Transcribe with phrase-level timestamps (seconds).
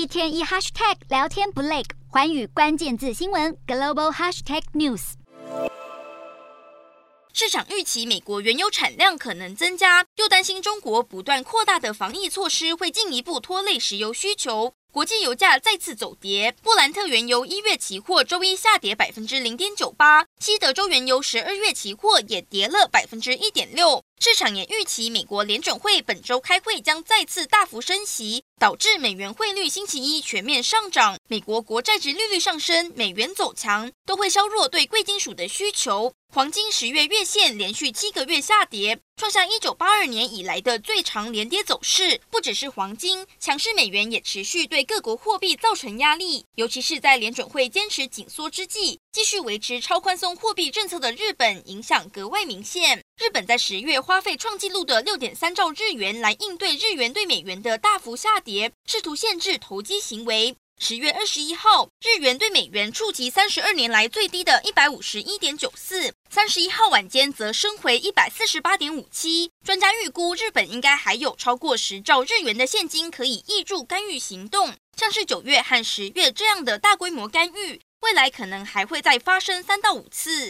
[0.00, 5.12] 一天一 hashtag 聊天不累，环宇关键字新闻 global hashtag news。
[7.34, 14.72] 市场预期美国原油产量可能增加，又担心中国不断扩大的防疫措施会进一步拖累石油需求。
[14.92, 24.02] 国际油价再次走跌，布兰特原油一月期货周一下跌百分之零点九八，西德州原油十二月期货也跌了百分之一点六。
[24.18, 36.12] 市场也预期美国联准会本周开会将再次大幅升息，导致美元汇率星期一全面上涨，美国国债殖利率上升，美元走强，都会削弱对贵金属的需求。
[36.32, 42.22] 黄金十月月线连续七个月下跌，创下一九八二年以来的最长连跌走势。
[42.30, 53.04] 不只是黄金，强势美元也持续对各国货币造成压力，尤其是在联准会坚持紧缩之际，继续维持超宽松货币政策的日本影响格外明显。
[53.18, 60.56] 日本在十月花费创纪录的六点三兆日元来应对日元对美元的大幅下跌，试图限制投机行为。
[60.78, 66.14] 十月二十一号，日元对美元触及三十二年来最低的一百五十一点九四。
[66.32, 69.50] 三十一号晚间则升回一百四十八点五七。
[69.64, 80.48] 专家预估，日本应该还有超过十兆日元的现金可以挹注干预行动，像是九月和十月这样的大规模干预，未来可能还会再发生三到五次。